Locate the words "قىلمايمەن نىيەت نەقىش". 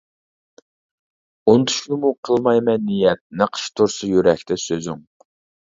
2.31-3.71